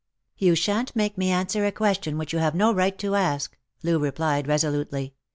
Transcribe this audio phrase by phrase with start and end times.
[0.41, 3.99] "Tou shan't make me answer a question which you have no right to ask," Loo
[3.99, 5.13] replied resolutely.